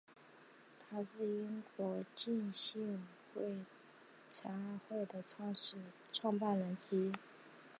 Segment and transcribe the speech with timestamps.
[0.89, 3.05] 他是英国浸信
[3.35, 3.57] 会
[4.27, 4.49] 差
[4.89, 5.23] 会的
[6.11, 7.13] 创办人之一。